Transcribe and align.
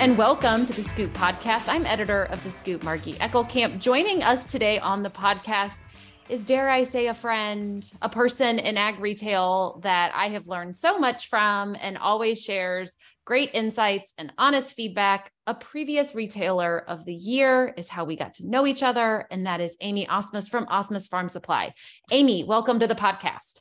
and 0.00 0.18
welcome 0.18 0.66
to 0.66 0.72
the 0.72 0.82
Scoop 0.82 1.12
Podcast. 1.14 1.68
I'm 1.68 1.86
editor 1.86 2.24
of 2.24 2.42
the 2.42 2.50
Scoop, 2.50 2.82
Margie 2.82 3.14
Eckelkamp. 3.14 3.78
Joining 3.78 4.24
us 4.24 4.48
today 4.48 4.80
on 4.80 5.04
the 5.04 5.08
podcast 5.08 5.84
is, 6.28 6.44
dare 6.44 6.68
I 6.68 6.82
say, 6.82 7.06
a 7.06 7.14
friend, 7.14 7.88
a 8.02 8.08
person 8.08 8.58
in 8.58 8.76
ag 8.76 8.98
retail 8.98 9.80
that 9.84 10.12
I 10.12 10.30
have 10.30 10.48
learned 10.48 10.74
so 10.74 10.98
much 10.98 11.28
from 11.28 11.76
and 11.80 11.96
always 11.96 12.42
shares 12.42 12.96
great 13.24 13.50
insights 13.54 14.12
and 14.18 14.32
honest 14.36 14.74
feedback. 14.74 15.30
A 15.46 15.54
previous 15.54 16.12
retailer 16.12 16.76
of 16.76 17.04
the 17.04 17.14
year 17.14 17.72
is 17.76 17.88
how 17.88 18.04
we 18.04 18.16
got 18.16 18.34
to 18.34 18.48
know 18.48 18.66
each 18.66 18.82
other, 18.82 19.26
and 19.30 19.46
that 19.46 19.60
is 19.60 19.76
Amy 19.80 20.06
Asmus 20.06 20.50
from 20.50 20.66
Asmus 20.66 21.08
Farm 21.08 21.28
Supply. 21.28 21.72
Amy, 22.10 22.42
welcome 22.42 22.80
to 22.80 22.88
the 22.88 22.96
podcast. 22.96 23.60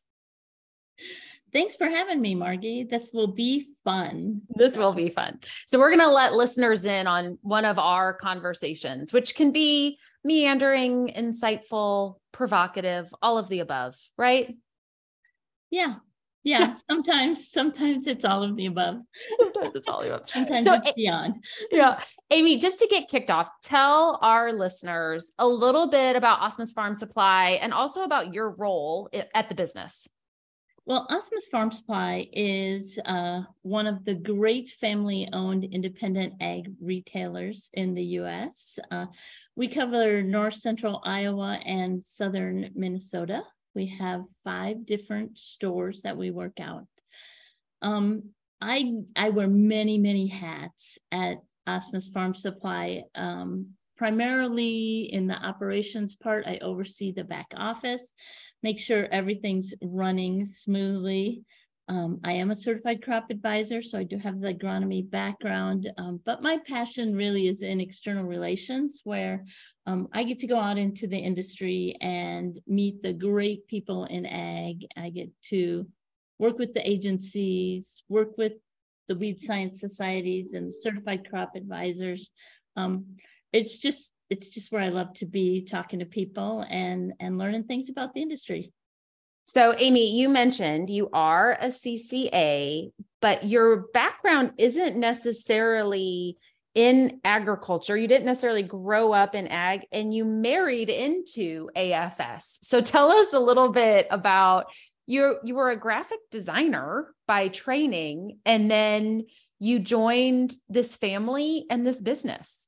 Thanks 1.54 1.76
for 1.76 1.86
having 1.86 2.20
me, 2.20 2.34
Margie. 2.34 2.84
This 2.84 3.12
will 3.14 3.28
be 3.28 3.68
fun. 3.84 4.42
This 4.56 4.76
will 4.76 4.94
be 4.94 5.10
fun. 5.10 5.40
So, 5.68 5.78
we're 5.78 5.90
going 5.90 6.00
to 6.00 6.10
let 6.10 6.34
listeners 6.34 6.86
in 6.86 7.06
on 7.06 7.38
one 7.42 7.64
of 7.64 7.78
our 7.78 8.14
conversations, 8.14 9.14
which 9.14 9.36
can 9.36 9.52
be 9.52 10.00
meandering, 10.24 11.10
insightful, 11.16 12.16
provocative, 12.32 13.14
all 13.22 13.38
of 13.38 13.50
the 13.50 13.60
above, 13.60 13.96
right? 14.18 14.56
Yeah. 15.70 15.96
Yeah. 16.44 16.74
sometimes, 16.90 17.50
sometimes 17.50 18.08
it's 18.08 18.26
all 18.26 18.44
of 18.44 18.56
the 18.56 18.66
above. 18.66 18.98
Sometimes 19.40 19.76
it's 19.76 19.88
all 19.88 20.00
of 20.00 20.06
the 20.08 20.16
above. 20.16 20.30
Sometimes 20.30 20.66
so, 20.66 20.74
it's 20.74 20.92
beyond. 20.94 21.44
Yeah. 21.72 22.02
Amy, 22.32 22.58
just 22.58 22.80
to 22.80 22.88
get 22.88 23.08
kicked 23.08 23.30
off, 23.30 23.50
tell 23.62 24.20
our 24.22 24.52
listeners 24.52 25.32
a 25.40 25.48
little 25.48 25.88
bit 25.88 26.16
about 26.16 26.42
Asmus 26.42 26.74
Farm 26.74 26.96
Supply 26.96 27.60
and 27.62 27.74
also 27.74 28.04
about 28.04 28.34
your 28.34 28.50
role 28.50 29.10
at 29.34 29.50
the 29.50 29.56
business. 29.56 30.08
Well, 30.86 31.08
Asmus 31.10 31.50
Farm 31.50 31.72
Supply 31.72 32.28
is 32.34 33.00
uh, 33.06 33.44
one 33.62 33.88
of 33.88 34.04
the 34.04 34.16
great 34.16 34.68
family 34.68 35.30
owned 35.32 35.64
independent 35.64 36.34
ag 36.42 36.74
retailers 36.82 37.70
in 37.72 37.94
the 37.94 38.04
US. 38.20 38.80
Uh, 38.92 39.06
we 39.56 39.70
cover 39.70 40.22
north 40.22 40.56
central 40.56 41.02
Iowa 41.06 41.58
and 41.66 42.04
southern 42.04 42.70
Minnesota. 42.76 43.44
We 43.74 43.86
have 43.98 44.26
five 44.44 44.86
different 44.86 45.40
stores 45.40 46.02
that 46.02 46.18
we 46.18 46.32
work 46.32 46.60
out. 46.60 46.88
Um, 47.82 48.32
I, 48.60 48.94
I 49.16 49.30
wear 49.30 49.48
many, 49.48 49.98
many 49.98 50.28
hats 50.28 50.98
at 51.14 51.38
Asmus 51.66 52.12
Farm 52.12 52.34
Supply. 52.34 53.04
Um, 53.16 53.70
primarily 53.98 55.10
in 55.12 55.28
the 55.28 55.36
operations 55.36 56.16
part, 56.16 56.46
I 56.48 56.58
oversee 56.62 57.12
the 57.12 57.24
back 57.24 57.48
office 57.56 58.14
make 58.64 58.80
sure 58.80 59.08
everything's 59.12 59.74
running 59.84 60.46
smoothly. 60.46 61.44
Um, 61.90 62.22
I 62.24 62.32
am 62.32 62.50
a 62.50 62.56
certified 62.56 63.04
crop 63.04 63.26
advisor, 63.30 63.82
so 63.82 64.00
I 64.00 64.04
do 64.04 64.18
have 64.18 64.40
the 64.40 64.54
agronomy 64.54 65.08
background, 65.08 65.92
um, 65.98 66.22
but 66.26 66.42
my 66.42 66.58
passion 66.66 67.14
really 67.14 67.50
is 67.50 67.62
in 67.62 67.82
external 67.82 68.24
relations, 68.24 69.02
where 69.04 69.44
um, 69.86 70.08
I 70.14 70.24
get 70.24 70.40
to 70.40 70.48
go 70.48 70.58
out 70.58 70.78
into 70.78 71.08
the 71.08 71.18
industry 71.18 71.98
and 72.00 72.58
meet 72.66 73.04
the 73.04 73.12
great 73.12 73.68
people 73.68 74.06
in 74.06 74.26
ag. 74.26 74.88
I 74.96 75.10
get 75.10 75.30
to 75.50 75.86
work 76.40 76.58
with 76.58 76.74
the 76.74 76.90
agencies, 76.90 78.02
work 78.08 78.38
with 78.38 78.54
the 79.10 79.16
weed 79.16 79.42
science 79.42 79.82
societies 79.82 80.54
and 80.54 80.74
certified 80.74 81.30
crop 81.30 81.52
advisors. 81.58 82.32
Um, 82.78 83.18
it's 83.54 83.78
just 83.78 84.12
it's 84.30 84.50
just 84.50 84.72
where 84.72 84.82
I 84.82 84.90
love 84.90 85.14
to 85.16 85.26
be 85.26 85.64
talking 85.64 86.00
to 86.00 86.06
people 86.06 86.66
and 86.70 87.14
and 87.20 87.38
learning 87.38 87.66
things 87.66 87.90
about 87.90 88.14
the 88.14 88.22
industry. 88.22 88.74
So 89.46 89.76
Amy, 89.78 90.18
you 90.18 90.30
mentioned 90.30 90.90
you 90.90 91.10
are 91.14 91.54
a 91.54 91.68
CCA, 91.68 92.92
but 93.22 93.46
your 93.46 93.86
background 93.94 94.54
isn't 94.58 94.98
necessarily 94.98 96.38
in 96.74 97.20
agriculture. 97.24 97.96
You 97.96 98.08
didn't 98.08 98.26
necessarily 98.26 98.64
grow 98.64 99.12
up 99.12 99.36
in 99.36 99.48
ag 99.48 99.82
and 99.92 100.14
you 100.14 100.26
married 100.26 100.90
into 100.90 101.70
AFS. 101.76 102.60
So 102.64 102.82
tell 102.82 103.12
us 103.12 103.34
a 103.34 103.40
little 103.40 103.70
bit 103.70 104.08
about 104.10 104.66
you 105.06 105.38
you 105.44 105.56
were 105.56 105.70
a 105.70 105.78
graphic 105.78 106.20
designer 106.32 107.14
by 107.28 107.50
training 107.50 108.40
and 108.46 108.72
then 108.72 109.26
you 109.60 109.80
joined 109.80 110.54
this 110.70 110.96
family 110.96 111.66
and 111.70 111.86
this 111.86 112.02
business. 112.02 112.68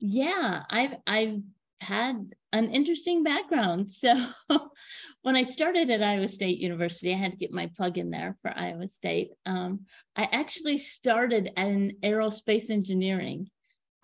Yeah, 0.00 0.62
I've 0.70 0.94
I've 1.06 1.40
had 1.80 2.34
an 2.52 2.70
interesting 2.70 3.22
background. 3.22 3.88
So 3.98 4.14
when 5.22 5.36
I 5.36 5.42
started 5.42 5.90
at 5.90 6.02
Iowa 6.02 6.28
State 6.28 6.58
University, 6.58 7.12
I 7.12 7.18
had 7.18 7.32
to 7.32 7.36
get 7.36 7.52
my 7.52 7.70
plug 7.76 7.98
in 7.98 8.10
there 8.10 8.36
for 8.42 8.52
Iowa 8.56 8.88
State. 8.88 9.30
Um, 9.44 9.86
I 10.16 10.28
actually 10.30 10.78
started 10.78 11.50
in 11.56 11.96
aerospace 12.02 12.70
engineering. 12.70 13.50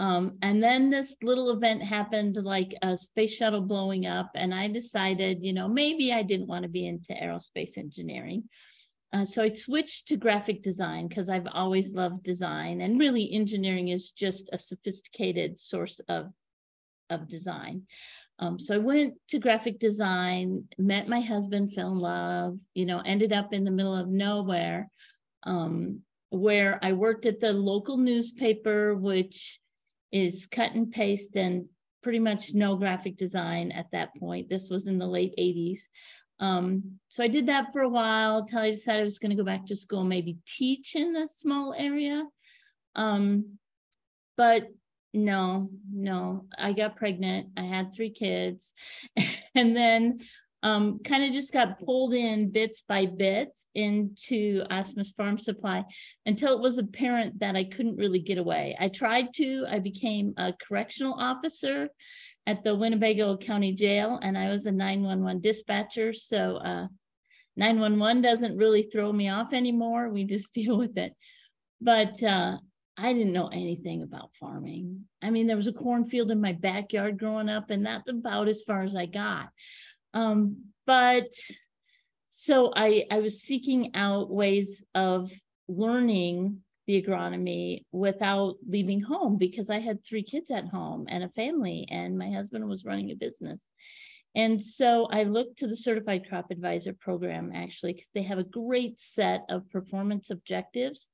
Um, 0.00 0.38
and 0.42 0.62
then 0.62 0.90
this 0.90 1.16
little 1.22 1.50
event 1.50 1.82
happened 1.82 2.36
like 2.36 2.74
a 2.82 2.96
space 2.96 3.32
shuttle 3.32 3.60
blowing 3.60 4.06
up, 4.06 4.30
and 4.34 4.52
I 4.52 4.66
decided, 4.66 5.42
you 5.42 5.52
know, 5.52 5.68
maybe 5.68 6.12
I 6.12 6.22
didn't 6.22 6.48
want 6.48 6.64
to 6.64 6.68
be 6.68 6.86
into 6.86 7.12
aerospace 7.12 7.78
engineering. 7.78 8.48
Uh, 9.14 9.24
so 9.24 9.44
I 9.44 9.48
switched 9.48 10.08
to 10.08 10.16
graphic 10.16 10.60
design 10.60 11.06
because 11.06 11.28
I've 11.28 11.46
always 11.52 11.94
loved 11.94 12.24
design, 12.24 12.80
and 12.80 12.98
really 12.98 13.32
engineering 13.32 13.88
is 13.88 14.10
just 14.10 14.50
a 14.52 14.58
sophisticated 14.58 15.60
source 15.60 16.00
of 16.08 16.32
of 17.10 17.28
design. 17.28 17.82
Um, 18.40 18.58
so 18.58 18.74
I 18.74 18.78
went 18.78 19.14
to 19.28 19.38
graphic 19.38 19.78
design, 19.78 20.64
met 20.78 21.06
my 21.06 21.20
husband, 21.20 21.74
fell 21.74 21.92
in 21.92 21.98
love, 21.98 22.58
you 22.74 22.86
know, 22.86 23.00
ended 23.06 23.32
up 23.32 23.52
in 23.52 23.62
the 23.62 23.70
middle 23.70 23.94
of 23.94 24.08
nowhere, 24.08 24.90
um, 25.44 26.00
where 26.30 26.80
I 26.82 26.92
worked 26.92 27.24
at 27.26 27.38
the 27.38 27.52
local 27.52 27.98
newspaper, 27.98 28.96
which 28.96 29.60
is 30.10 30.48
cut 30.50 30.72
and 30.72 30.90
paste 30.90 31.36
and 31.36 31.66
pretty 32.02 32.18
much 32.18 32.52
no 32.52 32.76
graphic 32.76 33.16
design 33.16 33.70
at 33.70 33.86
that 33.92 34.14
point. 34.16 34.48
This 34.48 34.68
was 34.68 34.88
in 34.88 34.98
the 34.98 35.06
late 35.06 35.34
80s. 35.38 35.82
Um, 36.40 36.98
so 37.08 37.22
I 37.22 37.28
did 37.28 37.46
that 37.46 37.72
for 37.72 37.82
a 37.82 37.88
while 37.88 38.38
until 38.38 38.60
I 38.60 38.70
decided 38.70 39.02
I 39.02 39.04
was 39.04 39.18
going 39.18 39.30
to 39.30 39.36
go 39.36 39.44
back 39.44 39.66
to 39.66 39.76
school, 39.76 40.04
maybe 40.04 40.38
teach 40.46 40.96
in 40.96 41.16
a 41.16 41.28
small 41.28 41.74
area. 41.76 42.24
Um, 42.96 43.58
but 44.36 44.68
no, 45.12 45.70
no, 45.92 46.46
I 46.58 46.72
got 46.72 46.96
pregnant. 46.96 47.50
I 47.56 47.62
had 47.62 47.94
three 47.94 48.10
kids. 48.10 48.72
and 49.54 49.76
then 49.76 50.20
um, 50.64 51.00
kind 51.04 51.22
of 51.24 51.32
just 51.32 51.52
got 51.52 51.78
pulled 51.78 52.14
in 52.14 52.50
bits 52.50 52.82
by 52.88 53.04
bits 53.04 53.66
into 53.74 54.64
Asmus 54.70 55.14
Farm 55.14 55.36
Supply 55.36 55.84
until 56.24 56.56
it 56.56 56.60
was 56.60 56.78
apparent 56.78 57.38
that 57.40 57.54
I 57.54 57.64
couldn't 57.64 57.98
really 57.98 58.18
get 58.18 58.38
away. 58.38 58.74
I 58.80 58.88
tried 58.88 59.34
to, 59.34 59.66
I 59.68 59.78
became 59.78 60.32
a 60.38 60.54
correctional 60.66 61.14
officer 61.20 61.90
at 62.46 62.62
the 62.62 62.74
Winnebago 62.74 63.36
County 63.36 63.72
Jail, 63.72 64.18
and 64.22 64.36
I 64.36 64.50
was 64.50 64.66
a 64.66 64.72
911 64.72 65.40
dispatcher. 65.40 66.12
So 66.12 66.56
uh, 66.56 66.86
911 67.56 68.22
doesn't 68.22 68.58
really 68.58 68.88
throw 68.92 69.12
me 69.12 69.28
off 69.28 69.52
anymore. 69.52 70.10
We 70.10 70.24
just 70.24 70.52
deal 70.54 70.76
with 70.76 70.96
it. 70.98 71.12
But 71.80 72.22
uh, 72.22 72.58
I 72.96 73.12
didn't 73.12 73.32
know 73.32 73.48
anything 73.48 74.02
about 74.02 74.30
farming. 74.38 75.06
I 75.22 75.30
mean, 75.30 75.46
there 75.46 75.56
was 75.56 75.66
a 75.66 75.72
cornfield 75.72 76.30
in 76.30 76.40
my 76.40 76.52
backyard 76.52 77.18
growing 77.18 77.48
up, 77.48 77.70
and 77.70 77.84
that's 77.84 78.08
about 78.08 78.48
as 78.48 78.62
far 78.62 78.82
as 78.82 78.94
I 78.94 79.06
got. 79.06 79.48
Um, 80.12 80.66
but 80.86 81.32
so 82.28 82.72
I, 82.74 83.04
I 83.10 83.18
was 83.18 83.42
seeking 83.42 83.94
out 83.94 84.30
ways 84.30 84.84
of 84.94 85.30
learning 85.66 86.63
the 86.86 87.02
agronomy 87.02 87.84
without 87.92 88.56
leaving 88.68 89.00
home 89.00 89.36
because 89.36 89.70
I 89.70 89.78
had 89.78 90.04
three 90.04 90.22
kids 90.22 90.50
at 90.50 90.68
home 90.68 91.06
and 91.08 91.24
a 91.24 91.28
family, 91.30 91.86
and 91.90 92.18
my 92.18 92.30
husband 92.30 92.68
was 92.68 92.84
running 92.84 93.10
a 93.10 93.14
business. 93.14 93.66
And 94.34 94.60
so 94.60 95.06
I 95.06 95.22
looked 95.22 95.58
to 95.58 95.68
the 95.68 95.76
Certified 95.76 96.28
Crop 96.28 96.50
Advisor 96.50 96.92
program 96.92 97.52
actually, 97.54 97.92
because 97.92 98.10
they 98.14 98.22
have 98.22 98.38
a 98.38 98.44
great 98.44 98.98
set 98.98 99.44
of 99.48 99.70
performance 99.70 100.30
objectives. 100.30 101.08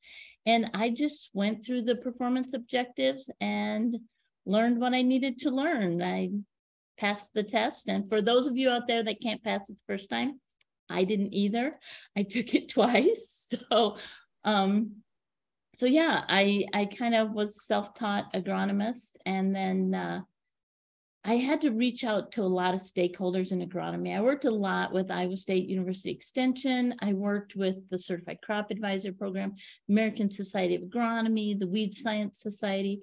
And 0.46 0.70
I 0.72 0.90
just 0.90 1.30
went 1.34 1.64
through 1.64 1.82
the 1.82 1.96
performance 1.96 2.54
objectives 2.54 3.30
and 3.40 3.98
learned 4.46 4.80
what 4.80 4.94
I 4.94 5.02
needed 5.02 5.38
to 5.40 5.50
learn. 5.50 6.02
I 6.02 6.30
passed 6.98 7.34
the 7.34 7.42
test. 7.42 7.88
And 7.88 8.08
for 8.08 8.22
those 8.22 8.46
of 8.46 8.56
you 8.56 8.70
out 8.70 8.86
there 8.86 9.02
that 9.02 9.20
can't 9.20 9.44
pass 9.44 9.68
it 9.68 9.76
the 9.76 9.92
first 9.92 10.08
time, 10.08 10.40
I 10.88 11.04
didn't 11.04 11.34
either. 11.34 11.78
I 12.16 12.22
took 12.22 12.54
it 12.54 12.68
twice. 12.70 13.52
So 13.70 13.96
um, 14.44 15.02
so 15.74 15.86
yeah, 15.86 16.24
I 16.28 16.64
I 16.74 16.86
kind 16.86 17.14
of 17.14 17.32
was 17.32 17.64
self-taught 17.66 18.32
agronomist, 18.34 19.12
and 19.24 19.54
then 19.54 19.94
uh, 19.94 20.20
I 21.22 21.34
had 21.34 21.60
to 21.62 21.70
reach 21.70 22.02
out 22.02 22.32
to 22.32 22.42
a 22.42 22.44
lot 22.44 22.74
of 22.74 22.80
stakeholders 22.80 23.52
in 23.52 23.60
agronomy. 23.60 24.16
I 24.16 24.22
worked 24.22 24.46
a 24.46 24.50
lot 24.50 24.92
with 24.92 25.10
Iowa 25.10 25.36
State 25.36 25.68
University 25.68 26.10
Extension. 26.10 26.94
I 27.00 27.12
worked 27.12 27.56
with 27.56 27.76
the 27.90 27.98
Certified 27.98 28.38
Crop 28.42 28.70
Advisor 28.70 29.12
Program, 29.12 29.54
American 29.88 30.30
Society 30.30 30.76
of 30.76 30.82
Agronomy, 30.82 31.58
the 31.58 31.68
Weed 31.68 31.94
Science 31.94 32.40
Society, 32.40 33.02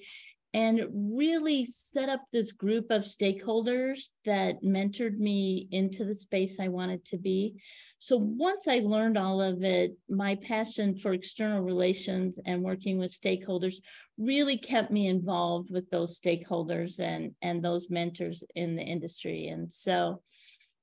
and 0.53 0.87
really 0.91 1.67
set 1.67 2.09
up 2.09 2.21
this 2.33 2.51
group 2.51 2.89
of 2.89 3.03
stakeholders 3.03 4.09
that 4.25 4.63
mentored 4.63 5.19
me 5.19 5.67
into 5.71 6.03
the 6.03 6.15
space 6.15 6.59
I 6.59 6.69
wanted 6.69 7.05
to 7.05 7.17
be. 7.17 7.61
So 7.99 8.17
once 8.17 8.67
I 8.67 8.79
learned 8.79 9.17
all 9.17 9.41
of 9.41 9.63
it, 9.63 9.97
my 10.07 10.35
passion 10.35 10.95
for 10.95 11.13
external 11.13 11.61
relations 11.61 12.39
and 12.45 12.61
working 12.61 12.99
with 12.99 13.19
stakeholders 13.19 13.75
really 14.17 14.57
kept 14.57 14.91
me 14.91 15.07
involved 15.07 15.71
with 15.71 15.89
those 15.89 16.19
stakeholders 16.19 16.99
and, 16.99 17.33
and 17.41 17.63
those 17.63 17.89
mentors 17.89 18.43
in 18.55 18.75
the 18.75 18.83
industry. 18.83 19.47
And 19.47 19.71
so 19.71 20.21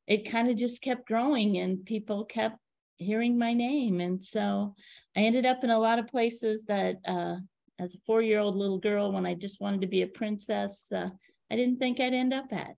it 0.06 0.30
kind 0.30 0.50
of 0.50 0.56
just 0.56 0.82
kept 0.82 1.06
growing 1.06 1.58
and 1.58 1.84
people 1.84 2.24
kept 2.24 2.58
hearing 2.96 3.38
my 3.38 3.52
name. 3.52 4.00
And 4.00 4.22
so 4.22 4.74
I 5.16 5.20
ended 5.20 5.46
up 5.46 5.62
in 5.62 5.70
a 5.70 5.78
lot 5.78 5.98
of 5.98 6.08
places 6.08 6.64
that 6.64 6.96
uh, 7.06 7.36
as 7.78 7.94
a 7.94 7.98
four-year-old 8.06 8.56
little 8.56 8.78
girl, 8.78 9.12
when 9.12 9.26
I 9.26 9.34
just 9.34 9.60
wanted 9.60 9.80
to 9.82 9.86
be 9.86 10.02
a 10.02 10.06
princess, 10.06 10.88
uh, 10.92 11.10
I 11.50 11.56
didn't 11.56 11.78
think 11.78 12.00
I'd 12.00 12.14
end 12.14 12.34
up 12.34 12.52
at. 12.52 12.74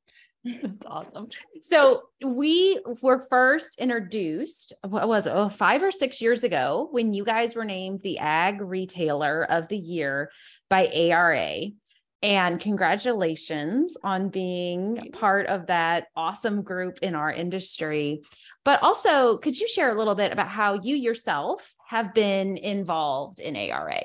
That's 0.62 0.86
awesome. 0.86 1.28
So 1.62 2.02
we 2.24 2.80
were 3.02 3.20
first 3.20 3.78
introduced, 3.78 4.72
what 4.86 5.08
was 5.08 5.26
it, 5.26 5.32
oh, 5.34 5.48
five 5.48 5.82
or 5.82 5.90
six 5.90 6.20
years 6.20 6.44
ago 6.44 6.88
when 6.90 7.12
you 7.12 7.24
guys 7.24 7.56
were 7.56 7.64
named 7.64 8.00
the 8.00 8.18
Ag 8.18 8.60
Retailer 8.60 9.44
of 9.44 9.68
the 9.68 9.76
Year 9.76 10.30
by 10.68 10.86
ARA. 10.86 11.62
And 12.22 12.60
congratulations 12.60 13.96
on 14.02 14.30
being 14.30 15.12
part 15.12 15.46
of 15.46 15.66
that 15.66 16.06
awesome 16.16 16.62
group 16.62 16.98
in 17.02 17.14
our 17.14 17.30
industry. 17.30 18.22
But 18.64 18.82
also, 18.82 19.38
could 19.38 19.58
you 19.58 19.68
share 19.68 19.94
a 19.94 19.98
little 19.98 20.14
bit 20.14 20.32
about 20.32 20.48
how 20.48 20.80
you 20.80 20.96
yourself 20.96 21.74
have 21.86 22.14
been 22.14 22.56
involved 22.56 23.38
in 23.38 23.54
ARA? 23.54 24.02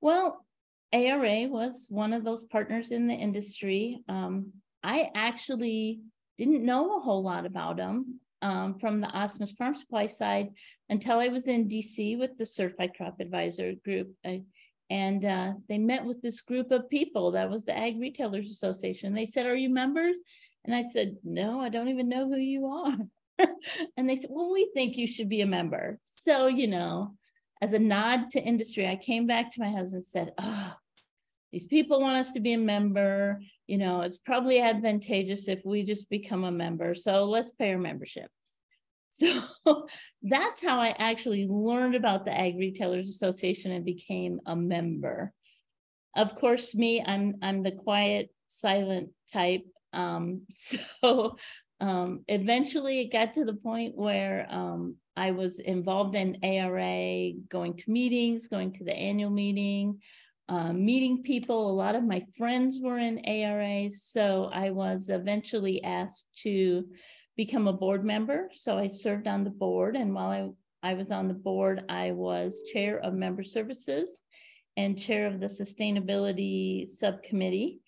Well, 0.00 0.44
ARA 0.92 1.46
was 1.48 1.86
one 1.88 2.12
of 2.12 2.24
those 2.24 2.44
partners 2.44 2.90
in 2.90 3.06
the 3.06 3.14
industry. 3.14 4.02
Um, 4.08 4.52
I 4.82 5.10
actually 5.14 6.00
didn't 6.38 6.64
know 6.64 6.96
a 6.96 7.00
whole 7.00 7.22
lot 7.22 7.46
about 7.46 7.76
them 7.76 8.20
um, 8.42 8.78
from 8.78 9.00
the 9.00 9.06
Asmus 9.08 9.56
Farm 9.56 9.76
Supply 9.76 10.06
side 10.06 10.48
until 10.88 11.18
I 11.18 11.28
was 11.28 11.48
in 11.48 11.68
DC 11.68 12.18
with 12.18 12.36
the 12.38 12.46
Certified 12.46 12.92
Crop 12.96 13.20
Advisor 13.20 13.74
group. 13.84 14.10
I, 14.24 14.42
and 14.88 15.24
uh, 15.24 15.52
they 15.68 15.78
met 15.78 16.04
with 16.04 16.20
this 16.20 16.40
group 16.40 16.72
of 16.72 16.90
people. 16.90 17.30
That 17.30 17.48
was 17.48 17.64
the 17.64 17.76
Ag 17.76 18.00
Retailers 18.00 18.50
Association. 18.50 19.14
They 19.14 19.26
said, 19.26 19.46
Are 19.46 19.54
you 19.54 19.70
members? 19.70 20.16
And 20.64 20.74
I 20.74 20.82
said, 20.82 21.16
No, 21.22 21.60
I 21.60 21.68
don't 21.68 21.88
even 21.88 22.08
know 22.08 22.28
who 22.28 22.36
you 22.36 22.66
are. 22.66 22.96
and 23.96 24.08
they 24.08 24.16
said, 24.16 24.30
Well, 24.30 24.52
we 24.52 24.70
think 24.74 24.96
you 24.96 25.06
should 25.06 25.28
be 25.28 25.42
a 25.42 25.46
member. 25.46 26.00
So, 26.06 26.48
you 26.48 26.66
know, 26.66 27.14
as 27.60 27.72
a 27.72 27.78
nod 27.78 28.30
to 28.30 28.40
industry, 28.40 28.86
I 28.86 28.96
came 28.96 29.26
back 29.26 29.52
to 29.52 29.60
my 29.60 29.70
husband 29.70 29.94
and 29.94 30.04
said, 30.04 30.32
Oh, 30.38 30.74
these 31.52 31.64
people 31.64 32.00
want 32.00 32.16
us 32.16 32.32
to 32.32 32.40
be 32.40 32.52
a 32.52 32.58
member. 32.58 33.40
You 33.66 33.78
know, 33.78 34.02
it's 34.02 34.18
probably 34.18 34.60
advantageous 34.60 35.48
if 35.48 35.60
we 35.64 35.82
just 35.82 36.08
become 36.08 36.44
a 36.44 36.50
member. 36.50 36.94
So 36.94 37.24
let's 37.24 37.52
pay 37.52 37.72
our 37.72 37.78
membership. 37.78 38.30
So 39.12 39.88
that's 40.22 40.62
how 40.62 40.80
I 40.80 40.90
actually 40.90 41.48
learned 41.48 41.96
about 41.96 42.24
the 42.24 42.32
Ag 42.32 42.56
Retailers 42.56 43.10
Association 43.10 43.72
and 43.72 43.84
became 43.84 44.40
a 44.46 44.54
member. 44.54 45.32
Of 46.16 46.36
course, 46.36 46.76
me, 46.76 47.02
I'm 47.04 47.34
I'm 47.42 47.64
the 47.64 47.72
quiet, 47.72 48.30
silent 48.46 49.10
type. 49.32 49.64
Um, 49.92 50.42
so 50.50 51.36
um, 51.80 52.24
eventually 52.28 53.00
it 53.00 53.12
got 53.12 53.34
to 53.34 53.44
the 53.44 53.54
point 53.54 53.96
where 53.96 54.46
um, 54.48 54.94
I 55.16 55.32
was 55.32 55.58
involved 55.58 56.14
in 56.14 56.38
ARA, 56.42 57.32
going 57.48 57.76
to 57.76 57.90
meetings, 57.90 58.48
going 58.48 58.72
to 58.74 58.84
the 58.84 58.94
annual 58.94 59.30
meeting, 59.30 60.00
uh, 60.48 60.72
meeting 60.72 61.22
people. 61.22 61.70
A 61.70 61.72
lot 61.72 61.94
of 61.94 62.04
my 62.04 62.24
friends 62.36 62.78
were 62.82 62.98
in 62.98 63.24
ARA, 63.24 63.90
so 63.90 64.50
I 64.52 64.70
was 64.70 65.08
eventually 65.08 65.82
asked 65.84 66.26
to 66.42 66.84
become 67.36 67.68
a 67.68 67.72
board 67.72 68.04
member. 68.04 68.50
So 68.52 68.78
I 68.78 68.88
served 68.88 69.26
on 69.26 69.44
the 69.44 69.50
board, 69.50 69.96
and 69.96 70.14
while 70.14 70.56
I, 70.82 70.90
I 70.90 70.94
was 70.94 71.10
on 71.10 71.28
the 71.28 71.34
board, 71.34 71.84
I 71.88 72.12
was 72.12 72.56
chair 72.72 72.98
of 72.98 73.14
member 73.14 73.44
services 73.44 74.22
and 74.76 74.98
chair 74.98 75.26
of 75.26 75.40
the 75.40 75.46
sustainability 75.46 76.88
subcommittee. 76.88 77.80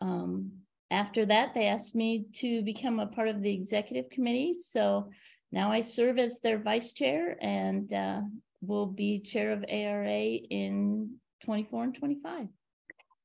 Um, 0.00 0.52
after 0.90 1.26
that, 1.26 1.54
they 1.54 1.66
asked 1.66 1.94
me 1.94 2.26
to 2.34 2.62
become 2.62 2.98
a 2.98 3.06
part 3.06 3.28
of 3.28 3.42
the 3.42 3.52
executive 3.52 4.10
committee. 4.10 4.56
So 4.60 5.10
now 5.52 5.70
I 5.70 5.82
serve 5.82 6.18
as 6.18 6.40
their 6.40 6.58
vice 6.58 6.92
chair 6.92 7.36
and 7.40 7.92
uh, 7.92 8.20
will 8.60 8.86
be 8.86 9.20
chair 9.20 9.52
of 9.52 9.64
ARA 9.68 10.20
in 10.20 11.16
24 11.44 11.84
and 11.84 11.94
25. 11.94 12.46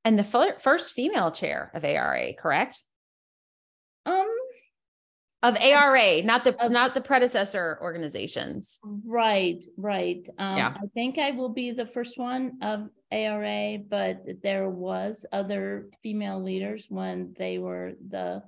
And 0.04 0.20
the 0.20 0.56
first 0.60 0.94
female 0.94 1.32
chair 1.32 1.72
of 1.74 1.84
ARA, 1.84 2.34
correct? 2.36 2.82
Um, 4.06 4.28
of 5.42 5.58
ARA, 5.60 6.22
not 6.22 6.44
the 6.44 6.56
of, 6.64 6.72
not 6.72 6.94
the 6.94 7.02
predecessor 7.02 7.80
organizations. 7.82 8.78
Right, 8.84 9.64
right. 9.78 10.28
Um, 10.38 10.58
yeah. 10.58 10.74
I 10.76 10.88
think 10.94 11.18
I 11.18 11.32
will 11.32 11.50
be 11.50 11.72
the 11.72 11.88
first 11.88 12.20
one 12.20 12.60
of 12.62 12.90
ARA, 13.16 13.80
but 13.80 14.24
there 14.44 14.70
was 14.70 15.26
other 15.32 15.90
female 16.04 16.42
leaders 16.42 16.86
when 16.90 17.34
they 17.38 17.58
were 17.58 17.94
the 18.10 18.44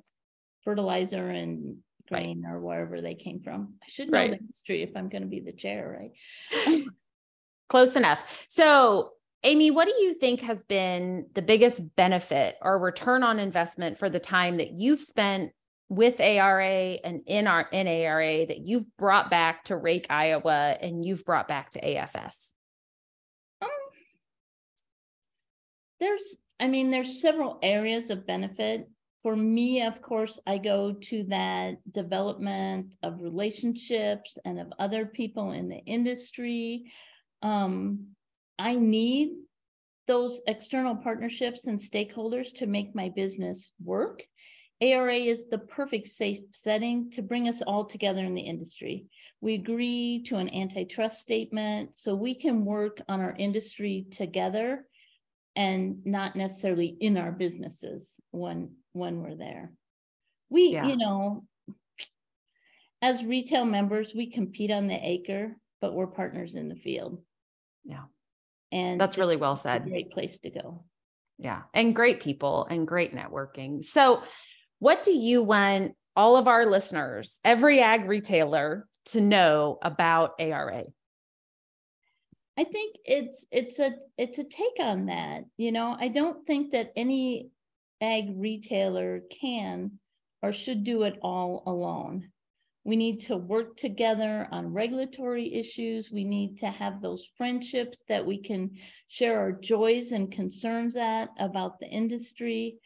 fertilizer 0.63 1.29
and 1.29 1.77
grain 2.07 2.45
or 2.45 2.59
wherever 2.59 3.01
they 3.01 3.15
came 3.15 3.41
from. 3.41 3.75
I 3.81 3.89
should 3.89 4.11
know 4.11 4.17
right. 4.17 4.31
the 4.31 4.45
history 4.45 4.83
if 4.83 4.95
I'm 4.95 5.09
going 5.09 5.23
to 5.23 5.27
be 5.27 5.39
the 5.39 5.51
chair, 5.51 6.11
right? 6.55 6.83
Close 7.69 7.95
enough. 7.95 8.23
So 8.47 9.13
Amy, 9.43 9.71
what 9.71 9.87
do 9.87 9.95
you 9.95 10.13
think 10.13 10.41
has 10.41 10.63
been 10.63 11.27
the 11.33 11.41
biggest 11.41 11.95
benefit 11.95 12.57
or 12.61 12.79
return 12.79 13.23
on 13.23 13.39
investment 13.39 13.99
for 13.99 14.09
the 14.09 14.19
time 14.19 14.57
that 14.57 14.71
you've 14.71 15.01
spent 15.01 15.51
with 15.89 16.19
ARA 16.19 16.97
and 17.03 17.21
in 17.27 17.47
our 17.47 17.61
in 17.71 17.87
ARA 17.87 18.45
that 18.45 18.59
you've 18.59 18.85
brought 18.97 19.29
back 19.29 19.63
to 19.65 19.77
Rake, 19.77 20.07
Iowa, 20.09 20.77
and 20.81 21.05
you've 21.05 21.23
brought 21.23 21.47
back 21.47 21.69
to 21.71 21.81
AFS? 21.81 22.51
Um, 23.61 23.69
there's, 25.99 26.35
I 26.59 26.67
mean, 26.67 26.91
there's 26.91 27.21
several 27.21 27.59
areas 27.61 28.09
of 28.09 28.27
benefit. 28.27 28.89
For 29.23 29.35
me, 29.35 29.81
of 29.81 30.01
course, 30.01 30.39
I 30.47 30.57
go 30.57 30.93
to 30.93 31.23
that 31.25 31.77
development 31.91 32.95
of 33.03 33.21
relationships 33.21 34.37
and 34.45 34.59
of 34.59 34.71
other 34.79 35.05
people 35.05 35.51
in 35.51 35.67
the 35.67 35.79
industry. 35.79 36.91
Um, 37.41 38.07
I 38.57 38.75
need 38.75 39.31
those 40.07 40.41
external 40.47 40.95
partnerships 40.95 41.65
and 41.65 41.79
stakeholders 41.79 42.53
to 42.55 42.65
make 42.65 42.95
my 42.95 43.09
business 43.09 43.73
work. 43.83 44.23
ARA 44.79 45.15
is 45.15 45.47
the 45.47 45.57
perfect 45.57 46.07
safe 46.07 46.39
setting 46.53 47.09
to 47.11 47.21
bring 47.21 47.49
us 47.49 47.61
all 47.63 47.83
together 47.83 48.21
in 48.21 48.35
the 48.35 48.41
industry. 48.41 49.05
We 49.41 49.55
agree 49.55 50.23
to 50.27 50.37
an 50.37 50.53
antitrust 50.53 51.19
statement 51.19 51.97
so 51.97 52.15
we 52.15 52.35
can 52.35 52.63
work 52.63 53.01
on 53.09 53.19
our 53.19 53.35
industry 53.37 54.05
together 54.11 54.85
and 55.57 56.05
not 56.05 56.35
necessarily 56.35 56.95
in 57.01 57.17
our 57.17 57.31
businesses 57.31 58.19
when 58.31 58.69
when 58.93 59.21
we're 59.21 59.35
there. 59.35 59.73
We, 60.49 60.69
yeah. 60.69 60.85
you 60.85 60.95
know, 60.95 61.43
as 63.01 63.25
retail 63.25 63.65
members, 63.65 64.13
we 64.15 64.31
compete 64.31 64.71
on 64.71 64.87
the 64.87 64.95
acre, 64.95 65.57
but 65.81 65.93
we're 65.93 66.07
partners 66.07 66.55
in 66.55 66.69
the 66.69 66.75
field. 66.75 67.21
Yeah. 67.83 68.03
And 68.71 69.01
that's 69.01 69.17
really 69.17 69.35
well 69.35 69.57
said. 69.57 69.85
great 69.85 70.11
place 70.11 70.37
to 70.39 70.51
go. 70.51 70.85
Yeah. 71.39 71.63
And 71.73 71.95
great 71.95 72.21
people 72.21 72.67
and 72.69 72.87
great 72.87 73.13
networking. 73.13 73.83
So, 73.83 74.21
what 74.79 75.01
do 75.03 75.11
you 75.11 75.41
want 75.41 75.93
all 76.15 76.37
of 76.37 76.47
our 76.47 76.67
listeners, 76.67 77.39
every 77.43 77.81
ag 77.81 78.05
retailer, 78.07 78.87
to 79.05 79.21
know 79.21 79.79
about 79.81 80.33
ARA? 80.39 80.83
I 82.57 82.63
think 82.63 82.95
it's 83.05 83.45
it's 83.51 83.79
a 83.79 83.91
it's 84.17 84.39
a 84.39 84.43
take 84.43 84.79
on 84.79 85.05
that. 85.05 85.45
You 85.57 85.71
know, 85.71 85.95
I 85.99 86.07
don't 86.07 86.45
think 86.45 86.71
that 86.71 86.91
any 86.95 87.49
ag 88.01 88.33
retailer 88.35 89.21
can 89.29 89.99
or 90.41 90.51
should 90.51 90.83
do 90.83 91.03
it 91.03 91.19
all 91.21 91.63
alone. 91.67 92.29
We 92.83 92.95
need 92.95 93.19
to 93.21 93.37
work 93.37 93.75
together 93.75 94.47
on 94.51 94.73
regulatory 94.73 95.53
issues. 95.53 96.11
We 96.11 96.23
need 96.23 96.57
to 96.59 96.67
have 96.67 97.01
those 97.01 97.29
friendships 97.37 98.03
that 98.07 98.25
we 98.25 98.41
can 98.41 98.77
share 99.07 99.39
our 99.39 99.51
joys 99.51 100.13
and 100.13 100.31
concerns 100.31 100.95
at 100.95 101.29
about 101.37 101.79
the 101.79 101.87
industry. 101.87 102.77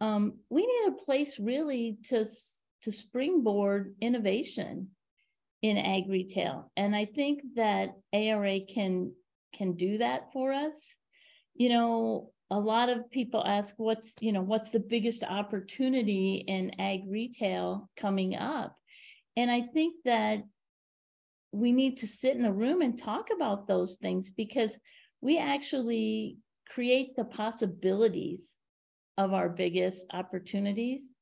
Um, 0.00 0.34
we 0.48 0.64
need 0.64 0.88
a 0.92 1.04
place 1.04 1.40
really 1.40 1.98
to, 2.08 2.24
to 2.82 2.92
springboard 2.92 3.96
innovation 4.00 4.90
in 5.62 5.76
ag 5.76 6.08
retail. 6.08 6.70
And 6.76 6.94
I 6.94 7.06
think 7.06 7.40
that 7.56 7.96
ARA 8.12 8.60
can 8.60 9.12
can 9.52 9.74
do 9.74 9.98
that 9.98 10.32
for 10.32 10.52
us. 10.52 10.96
You 11.54 11.68
know, 11.70 12.32
a 12.50 12.58
lot 12.58 12.88
of 12.88 13.10
people 13.10 13.44
ask 13.44 13.74
what's, 13.76 14.14
you 14.20 14.32
know, 14.32 14.42
what's 14.42 14.70
the 14.70 14.80
biggest 14.80 15.24
opportunity 15.24 16.44
in 16.46 16.80
ag 16.80 17.02
retail 17.08 17.90
coming 17.96 18.36
up? 18.36 18.76
And 19.36 19.50
I 19.50 19.62
think 19.62 19.96
that 20.04 20.42
we 21.52 21.72
need 21.72 21.98
to 21.98 22.06
sit 22.06 22.36
in 22.36 22.44
a 22.44 22.52
room 22.52 22.82
and 22.82 22.98
talk 22.98 23.28
about 23.34 23.66
those 23.66 23.96
things 23.96 24.30
because 24.30 24.76
we 25.20 25.38
actually 25.38 26.38
create 26.68 27.16
the 27.16 27.24
possibilities 27.24 28.54
of 29.16 29.32
our 29.32 29.48
biggest 29.48 30.06
opportunities. 30.12 31.12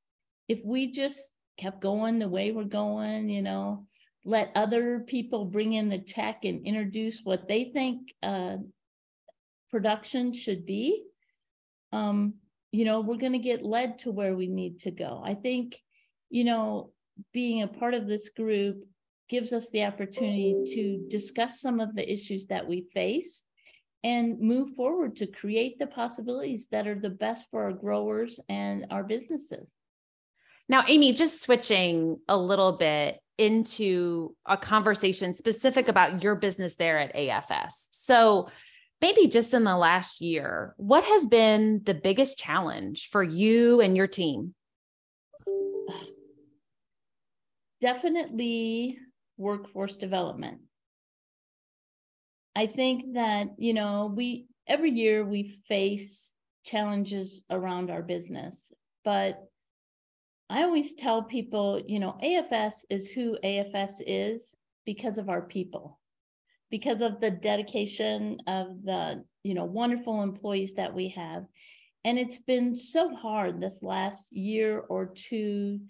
If 0.48 0.60
we 0.64 0.92
just 0.92 1.32
kept 1.56 1.80
going 1.80 2.18
the 2.18 2.28
way 2.28 2.52
we're 2.52 2.64
going, 2.64 3.28
you 3.28 3.42
know, 3.42 3.86
let 4.26 4.50
other 4.56 4.98
people 5.06 5.44
bring 5.44 5.74
in 5.74 5.88
the 5.88 5.98
tech 5.98 6.44
and 6.44 6.66
introduce 6.66 7.20
what 7.22 7.46
they 7.46 7.70
think 7.72 8.12
uh, 8.24 8.56
production 9.70 10.32
should 10.32 10.66
be, 10.66 11.04
um, 11.92 12.34
you 12.72 12.84
know, 12.84 13.00
we're 13.00 13.18
going 13.18 13.32
to 13.32 13.38
get 13.38 13.64
led 13.64 14.00
to 14.00 14.10
where 14.10 14.34
we 14.34 14.48
need 14.48 14.80
to 14.80 14.90
go. 14.90 15.22
I 15.24 15.34
think, 15.34 15.80
you 16.28 16.42
know, 16.42 16.90
being 17.32 17.62
a 17.62 17.68
part 17.68 17.94
of 17.94 18.08
this 18.08 18.28
group 18.30 18.84
gives 19.28 19.52
us 19.52 19.70
the 19.70 19.84
opportunity 19.84 20.56
to 20.74 21.06
discuss 21.08 21.60
some 21.60 21.78
of 21.78 21.94
the 21.94 22.12
issues 22.12 22.46
that 22.46 22.66
we 22.66 22.88
face 22.92 23.44
and 24.02 24.40
move 24.40 24.74
forward 24.74 25.16
to 25.16 25.26
create 25.26 25.78
the 25.78 25.86
possibilities 25.86 26.66
that 26.72 26.88
are 26.88 26.98
the 26.98 27.10
best 27.10 27.46
for 27.50 27.64
our 27.64 27.72
growers 27.72 28.40
and 28.48 28.86
our 28.90 29.04
businesses. 29.04 29.68
Now, 30.68 30.84
Amy, 30.88 31.12
just 31.12 31.42
switching 31.42 32.18
a 32.28 32.36
little 32.36 32.72
bit 32.72 33.20
into 33.38 34.34
a 34.46 34.56
conversation 34.56 35.34
specific 35.34 35.88
about 35.88 36.22
your 36.22 36.34
business 36.34 36.76
there 36.76 36.98
at 36.98 37.14
AFS. 37.14 37.88
So, 37.90 38.48
maybe 39.00 39.28
just 39.28 39.52
in 39.52 39.64
the 39.64 39.76
last 39.76 40.20
year, 40.20 40.74
what 40.78 41.04
has 41.04 41.26
been 41.26 41.82
the 41.84 41.94
biggest 41.94 42.38
challenge 42.38 43.08
for 43.10 43.22
you 43.22 43.80
and 43.80 43.96
your 43.96 44.06
team? 44.06 44.54
Definitely 47.80 48.98
workforce 49.36 49.96
development. 49.96 50.60
I 52.54 52.66
think 52.66 53.14
that, 53.14 53.48
you 53.58 53.74
know, 53.74 54.12
we 54.14 54.46
every 54.66 54.90
year 54.90 55.24
we 55.24 55.48
face 55.68 56.32
challenges 56.64 57.42
around 57.50 57.90
our 57.90 58.02
business, 58.02 58.72
but 59.04 59.46
I 60.48 60.62
always 60.62 60.94
tell 60.94 61.22
people, 61.22 61.82
you 61.86 61.98
know, 61.98 62.16
AFS 62.22 62.84
is 62.88 63.10
who 63.10 63.36
AFS 63.42 64.00
is 64.06 64.54
because 64.84 65.18
of 65.18 65.28
our 65.28 65.42
people, 65.42 65.98
because 66.70 67.02
of 67.02 67.20
the 67.20 67.30
dedication 67.30 68.38
of 68.46 68.82
the, 68.84 69.24
you 69.42 69.54
know, 69.54 69.64
wonderful 69.64 70.22
employees 70.22 70.74
that 70.74 70.94
we 70.94 71.08
have. 71.10 71.44
And 72.04 72.18
it's 72.18 72.38
been 72.38 72.76
so 72.76 73.14
hard 73.14 73.60
this 73.60 73.82
last 73.82 74.32
year 74.32 74.78
or 74.78 75.06
two 75.06 75.80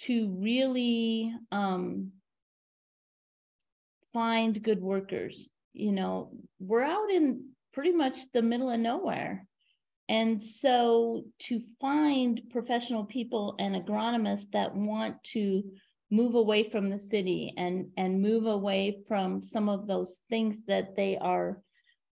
to 0.00 0.28
really 0.40 1.32
um, 1.52 2.10
find 4.12 4.60
good 4.60 4.80
workers. 4.80 5.48
You 5.72 5.92
know, 5.92 6.32
we're 6.58 6.82
out 6.82 7.10
in 7.10 7.50
pretty 7.72 7.92
much 7.92 8.32
the 8.32 8.42
middle 8.42 8.70
of 8.70 8.80
nowhere. 8.80 9.46
And 10.08 10.40
so 10.40 11.24
to 11.40 11.60
find 11.80 12.40
professional 12.50 13.04
people 13.04 13.54
and 13.58 13.74
agronomists 13.74 14.50
that 14.52 14.74
want 14.74 15.22
to 15.32 15.62
move 16.10 16.34
away 16.34 16.68
from 16.68 16.90
the 16.90 16.98
city 16.98 17.54
and, 17.56 17.86
and 17.96 18.20
move 18.20 18.46
away 18.46 18.98
from 19.08 19.42
some 19.42 19.68
of 19.68 19.86
those 19.86 20.20
things 20.28 20.58
that 20.66 20.94
they 20.94 21.16
are 21.16 21.60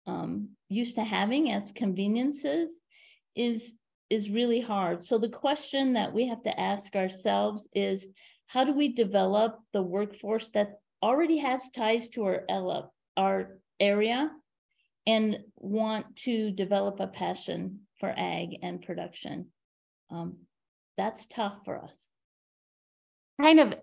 um, 0.06 0.50
used 0.68 0.94
to 0.94 1.04
having 1.04 1.50
as 1.50 1.73
conveniences 1.73 2.78
is, 3.35 3.75
is 4.09 4.30
really 4.30 4.61
hard. 4.61 5.04
So 5.04 5.18
the 5.18 5.28
question 5.28 5.92
that 5.94 6.12
we 6.12 6.28
have 6.28 6.42
to 6.44 6.61
ask 6.61 6.94
ourselves 6.94 7.68
is, 7.75 8.06
how 8.47 8.64
do 8.64 8.73
we 8.73 8.92
develop 8.92 9.59
the 9.73 9.82
workforce 9.82 10.49
that 10.50 10.78
already 11.02 11.38
has 11.38 11.70
ties 11.70 12.09
to 12.11 12.25
our, 12.25 12.90
our 13.16 13.59
area 13.78 14.30
and 15.11 15.38
want 15.57 16.14
to 16.14 16.52
develop 16.52 17.00
a 17.00 17.09
passion 17.09 17.81
for 17.99 18.14
ag 18.17 18.59
and 18.62 18.81
production. 18.81 19.47
Um, 20.11 20.37
that's 20.97 21.26
tough 21.26 21.55
for 21.64 21.83
us. 21.83 22.07
Kind 23.40 23.59
of 23.59 23.75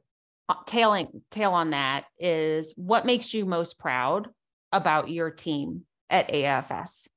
uh, 0.47 0.55
tailing 0.65 1.21
tail 1.31 1.51
on 1.51 1.71
that 1.71 2.05
is 2.17 2.73
what 2.77 3.05
makes 3.05 3.33
you 3.33 3.45
most 3.45 3.77
proud 3.77 4.29
about 4.71 5.09
your 5.09 5.31
team 5.31 5.83
at 6.09 6.31
AFS? 6.31 7.07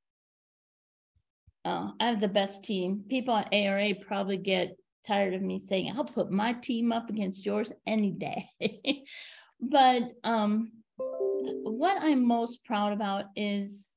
Oh, 1.65 1.93
I 2.01 2.07
have 2.07 2.21
the 2.21 2.29
best 2.29 2.65
team. 2.65 3.05
People 3.09 3.37
at 3.37 3.53
ARA 3.53 3.95
probably 3.95 4.39
get 4.39 4.77
tired 5.07 5.35
of 5.35 5.43
me 5.43 5.61
saying, 5.61 5.93
I'll 5.97 6.05
put 6.05 6.31
my 6.31 6.55
team 6.55 6.91
up 6.91 7.11
against 7.11 7.47
yours 7.47 7.71
any 7.87 8.11
day. 8.11 8.49
but 9.61 10.03
um, 10.25 10.73
what 10.97 12.03
I'm 12.03 12.27
most 12.27 12.65
proud 12.65 12.93
about 12.93 13.27
is 13.37 13.95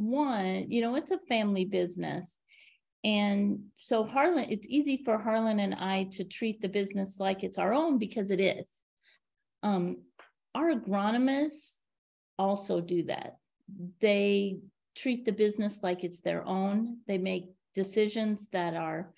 one, 0.00 0.70
you 0.70 0.80
know, 0.80 0.94
it's 0.94 1.10
a 1.10 1.18
family 1.18 1.64
business. 1.64 2.36
And 3.04 3.60
so 3.74 4.04
Harlan, 4.04 4.50
it's 4.50 4.66
easy 4.68 5.02
for 5.04 5.18
Harlan 5.18 5.60
and 5.60 5.74
I 5.74 6.04
to 6.12 6.24
treat 6.24 6.60
the 6.60 6.68
business 6.68 7.20
like 7.20 7.44
it's 7.44 7.58
our 7.58 7.72
own 7.72 7.98
because 7.98 8.30
it 8.30 8.40
is. 8.40 8.84
Um, 9.62 9.98
our 10.54 10.74
agronomists 10.74 11.82
also 12.38 12.80
do 12.80 13.04
that. 13.04 13.38
They 14.00 14.58
treat 14.96 15.24
the 15.24 15.32
business 15.32 15.82
like 15.82 16.02
it's 16.02 16.20
their 16.20 16.44
own. 16.44 16.98
They 17.06 17.18
make 17.18 17.50
decisions 17.74 18.48
that 18.48 18.74
are 18.74 19.12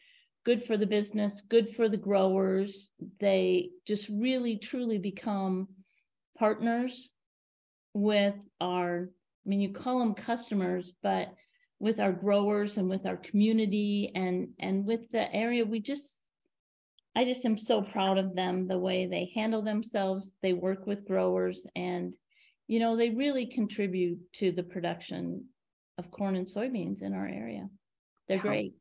good 0.44 0.64
for 0.64 0.76
the 0.76 0.86
business, 0.86 1.42
good 1.42 1.74
for 1.74 1.88
the 1.88 1.96
growers. 1.96 2.90
They 3.18 3.70
just 3.86 4.08
really 4.08 4.56
truly 4.56 4.98
become 4.98 5.68
partners 6.38 7.10
with 7.94 8.34
our 8.60 9.10
I 9.44 9.48
mean, 9.48 9.60
you 9.60 9.72
call 9.72 9.98
them 9.98 10.14
customers, 10.14 10.92
but 11.02 11.32
with 11.78 11.98
our 11.98 12.12
growers 12.12 12.76
and 12.76 12.88
with 12.88 13.06
our 13.06 13.16
community 13.16 14.12
and 14.14 14.48
and 14.58 14.84
with 14.84 15.10
the 15.12 15.32
area, 15.34 15.64
we 15.64 15.80
just 15.80 16.16
I 17.16 17.24
just 17.24 17.44
am 17.44 17.58
so 17.58 17.82
proud 17.82 18.18
of 18.18 18.34
them 18.36 18.68
the 18.68 18.78
way 18.78 19.06
they 19.06 19.32
handle 19.34 19.62
themselves. 19.62 20.32
They 20.42 20.52
work 20.52 20.86
with 20.86 21.06
growers 21.06 21.66
and 21.74 22.14
you 22.68 22.78
know, 22.78 22.96
they 22.96 23.10
really 23.10 23.46
contribute 23.46 24.20
to 24.34 24.52
the 24.52 24.62
production 24.62 25.46
of 25.98 26.12
corn 26.12 26.36
and 26.36 26.46
soybeans 26.46 27.02
in 27.02 27.14
our 27.14 27.26
area. 27.26 27.68
They're 28.28 28.38
great. 28.38 28.74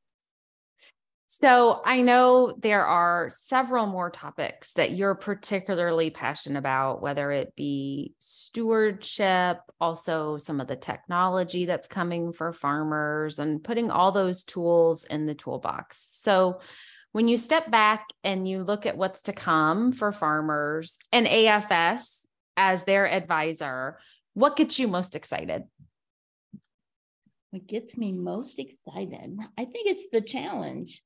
So 1.31 1.79
I 1.85 2.01
know 2.01 2.55
there 2.57 2.87
are 2.87 3.29
several 3.43 3.85
more 3.85 4.09
topics 4.09 4.73
that 4.73 4.93
you're 4.93 5.13
particularly 5.13 6.09
passionate 6.09 6.57
about, 6.57 7.03
whether 7.03 7.31
it 7.31 7.55
be 7.55 8.15
stewardship, 8.17 9.59
also 9.79 10.39
some 10.39 10.59
of 10.59 10.67
the 10.67 10.75
technology 10.75 11.65
that's 11.65 11.87
coming 11.87 12.33
for 12.33 12.51
farmers, 12.51 13.37
and 13.37 13.63
putting 13.63 13.91
all 13.91 14.11
those 14.11 14.43
tools 14.43 15.03
in 15.03 15.27
the 15.27 15.35
toolbox. 15.35 16.03
So 16.09 16.61
when 17.11 17.27
you 17.27 17.37
step 17.37 17.69
back 17.69 18.07
and 18.23 18.47
you 18.47 18.63
look 18.63 18.87
at 18.87 18.97
what's 18.97 19.21
to 19.23 19.33
come 19.33 19.91
for 19.91 20.11
farmers 20.11 20.97
and 21.11 21.27
AFS 21.27 22.25
as 22.57 22.85
their 22.85 23.07
advisor, 23.07 23.99
what 24.33 24.55
gets 24.55 24.79
you 24.79 24.87
most 24.87 25.15
excited? 25.15 25.61
What 27.51 27.67
gets 27.67 27.95
me 27.95 28.13
most 28.13 28.57
excited? 28.57 29.37
I 29.59 29.65
think 29.65 29.89
it's 29.89 30.09
the 30.09 30.21
challenge 30.21 31.03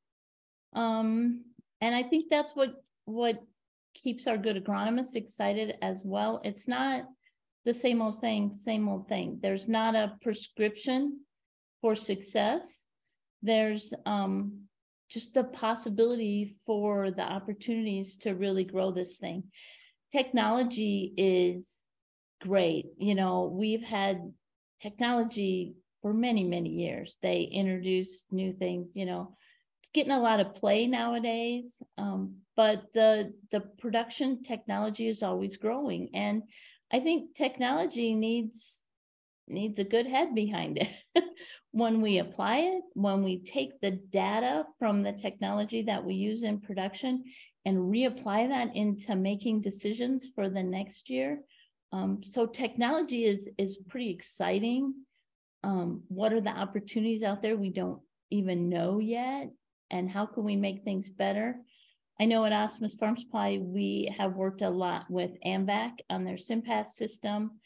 um, 0.73 1.45
and 1.81 1.95
I 1.95 2.03
think 2.03 2.25
that's 2.29 2.55
what 2.55 2.75
what 3.05 3.41
keeps 3.93 4.27
our 4.27 4.37
good 4.37 4.63
agronomists 4.63 5.15
excited 5.15 5.75
as 5.81 6.03
well. 6.05 6.41
It's 6.43 6.67
not 6.67 7.05
the 7.65 7.73
same 7.73 8.01
old 8.01 8.15
saying, 8.15 8.53
same 8.53 8.87
old 8.89 9.07
thing. 9.07 9.39
There's 9.41 9.67
not 9.67 9.95
a 9.95 10.17
prescription 10.21 11.19
for 11.81 11.95
success. 11.95 12.83
There's 13.41 13.93
um, 14.05 14.63
just 15.09 15.33
the 15.33 15.43
possibility 15.43 16.55
for 16.65 17.11
the 17.11 17.21
opportunities 17.21 18.17
to 18.17 18.31
really 18.31 18.63
grow 18.63 18.91
this 18.91 19.15
thing. 19.15 19.43
Technology 20.11 21.13
is 21.17 21.79
great. 22.41 22.87
You 22.97 23.15
know, 23.15 23.51
we've 23.53 23.83
had 23.83 24.33
technology 24.81 25.75
for 26.01 26.13
many, 26.13 26.43
many 26.43 26.69
years. 26.69 27.17
They 27.21 27.43
introduced 27.43 28.31
new 28.31 28.53
things, 28.53 28.87
you 28.93 29.05
know, 29.05 29.35
it's 29.83 29.89
getting 29.93 30.13
a 30.13 30.19
lot 30.19 30.39
of 30.39 30.55
play 30.55 30.87
nowadays. 30.87 31.75
Um, 31.97 32.35
but 32.55 32.85
the 32.93 33.33
the 33.51 33.59
production 33.59 34.41
technology 34.41 35.07
is 35.07 35.21
always 35.21 35.57
growing, 35.57 36.09
and 36.13 36.43
I 36.89 37.01
think 37.01 37.35
technology 37.35 38.15
needs 38.15 38.81
needs 39.49 39.79
a 39.79 39.83
good 39.83 40.07
head 40.07 40.33
behind 40.33 40.77
it. 40.77 40.87
when 41.71 41.99
we 41.99 42.19
apply 42.19 42.59
it, 42.59 42.83
when 42.93 43.23
we 43.23 43.39
take 43.39 43.81
the 43.81 43.91
data 43.91 44.63
from 44.79 45.03
the 45.03 45.11
technology 45.11 45.81
that 45.81 46.05
we 46.05 46.13
use 46.13 46.43
in 46.43 46.61
production 46.61 47.25
and 47.65 47.77
reapply 47.77 48.47
that 48.47 48.73
into 48.77 49.17
making 49.17 49.59
decisions 49.59 50.29
for 50.33 50.49
the 50.49 50.63
next 50.63 51.09
year. 51.09 51.41
Um, 51.91 52.23
so 52.23 52.45
technology 52.45 53.25
is 53.25 53.49
is 53.57 53.75
pretty 53.89 54.11
exciting. 54.11 54.93
Um, 55.61 56.03
what 56.07 56.31
are 56.31 56.41
the 56.41 56.51
opportunities 56.51 57.21
out 57.21 57.41
there 57.41 57.57
we 57.57 57.69
don't 57.69 57.99
even 58.29 58.69
know 58.69 58.99
yet? 58.99 59.49
And 59.93 60.09
how 60.09 60.25
can 60.25 60.43
we 60.43 60.55
make 60.55 60.83
things 60.83 61.09
better? 61.09 61.55
I 62.19 62.25
know 62.25 62.43
at 62.45 62.53
Optimus 62.53 62.95
Farm 62.95 63.17
Supply, 63.17 63.59
we 63.61 64.13
have 64.17 64.35
worked 64.35 64.61
a 64.61 64.69
lot 64.69 65.09
with 65.09 65.31
AMVAC 65.45 65.99
on 66.09 66.23
their 66.23 66.37
SIMPAS 66.37 66.95
system. 66.95 67.59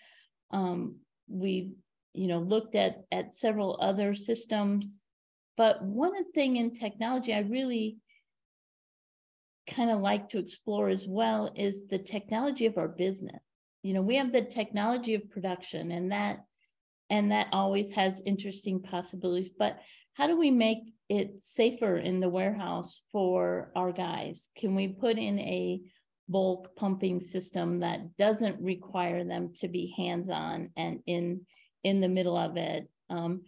Um, 0.52 0.98
we've 1.28 1.72
you 2.18 2.28
know, 2.28 2.40
looked 2.40 2.74
at 2.74 3.04
at 3.12 3.36
several 3.36 3.78
other 3.80 4.16
systems. 4.16 5.06
But 5.56 5.84
one 5.84 6.32
thing 6.32 6.58
in 6.58 6.74
technology 6.74 7.34
I 7.34 7.40
really 7.40 7.98
kind 9.70 9.92
of 9.92 10.00
like 10.00 10.30
to 10.30 10.40
explore 10.40 10.90
as 10.90 11.06
well 11.08 11.52
is 11.56 11.86
the 11.88 12.00
technology 12.00 12.66
of 12.66 12.78
our 12.78 12.88
business. 12.88 13.42
You 13.84 13.94
know, 13.94 14.02
we 14.02 14.16
have 14.16 14.32
the 14.32 14.42
technology 14.42 15.14
of 15.14 15.30
production 15.30 15.92
and 15.92 16.12
that 16.12 16.40
and 17.10 17.32
that 17.32 17.48
always 17.54 17.92
has 17.92 18.22
interesting 18.26 18.82
possibilities, 18.82 19.52
but 19.58 19.80
how 20.18 20.26
do 20.26 20.36
we 20.36 20.50
make 20.50 20.80
it 21.10 21.44
safer 21.44 21.98
in 21.98 22.20
the 22.20 22.28
warehouse 22.28 23.02
for 23.12 23.72
our 23.76 23.92
guys? 23.92 24.50
Can 24.58 24.74
we 24.74 24.88
put 24.88 25.20
in 25.20 25.38
a 25.38 25.80
bulk 26.28 26.76
pumping 26.76 27.22
system 27.22 27.80
that 27.82 28.18
doesn't 28.18 28.60
require 28.60 29.24
them 29.24 29.54
to 29.60 29.68
be 29.68 29.94
hands-on 29.96 30.72
and 30.76 31.02
in 31.06 31.42
in 31.84 32.02
the 32.02 32.08
middle 32.08 32.36
of 32.36 32.58
it? 32.58 32.90
Um, 33.12 33.44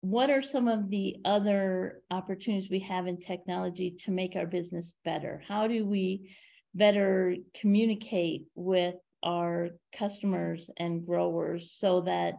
what 0.00 0.30
are 0.30 0.42
some 0.42 0.68
of 0.68 0.90
the 0.90 1.16
other 1.24 2.02
opportunities 2.10 2.70
we 2.70 2.80
have 2.80 3.08
in 3.08 3.18
technology 3.18 3.96
to 4.04 4.12
make 4.12 4.36
our 4.36 4.46
business 4.46 4.94
better? 5.04 5.42
How 5.46 5.66
do 5.66 5.84
we 5.84 6.30
better 6.72 7.34
communicate 7.60 8.46
with 8.54 8.94
our 9.24 9.70
customers 9.96 10.70
and 10.76 11.04
growers 11.04 11.74
so 11.76 12.02
that 12.02 12.34